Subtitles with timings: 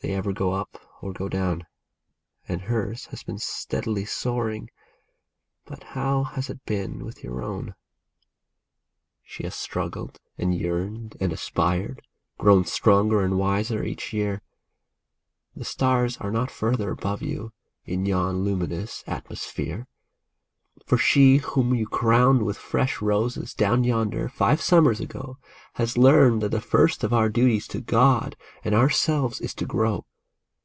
[0.00, 1.64] They ever go up or go down;
[2.48, 4.68] And hers has been steadily soaring,—
[5.68, 7.56] but how has it been with your own?
[7.62, 7.74] 12 OUTGROWN
[9.22, 12.02] She has struggled, and yearned, and aspired,—
[12.36, 14.42] grown stronger and wiser each year;
[15.54, 17.52] The stars are not farther above you,
[17.84, 19.86] in yon luminous at mosphere!
[20.86, 25.36] For she whom you crowned with fresh roses, down yonder, five summers ago,
[25.74, 29.66] Has learned that the first of our duties to God and our selves is to
[29.66, 30.06] grow.